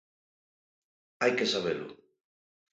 [1.21, 1.87] Hai que sabelo.